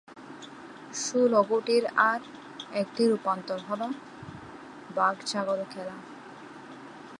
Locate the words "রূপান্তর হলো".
3.07-3.87